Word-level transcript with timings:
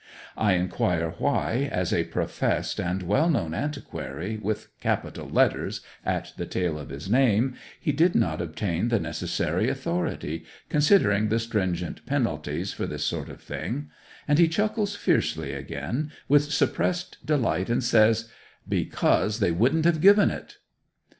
I 0.35 0.53
inquire 0.53 1.11
why, 1.19 1.69
as 1.71 1.93
a 1.93 2.05
professed 2.05 2.79
and 2.79 3.03
well 3.03 3.29
known 3.29 3.53
antiquary 3.53 4.35
with 4.41 4.69
capital 4.79 5.29
letters 5.29 5.81
at 6.03 6.33
the 6.37 6.47
tail 6.47 6.79
of 6.79 6.89
his 6.89 7.07
name, 7.07 7.53
he 7.79 7.91
did 7.91 8.15
not 8.15 8.41
obtain 8.41 8.87
the 8.87 8.99
necessary 8.99 9.69
authority, 9.69 10.43
considering 10.69 11.29
the 11.29 11.37
stringent 11.37 12.03
penalties 12.07 12.73
for 12.73 12.87
this 12.87 13.03
sort 13.03 13.29
of 13.29 13.41
thing; 13.43 13.91
and 14.27 14.39
he 14.39 14.47
chuckles 14.47 14.95
fiercely 14.95 15.53
again 15.53 16.11
with 16.27 16.45
suppressed 16.51 17.23
delight, 17.23 17.69
and 17.69 17.83
says, 17.83 18.27
'Because 18.67 19.37
they 19.39 19.51
wouldn't 19.51 19.85
have 19.85 20.01
given 20.01 20.31
it!' 20.31 20.57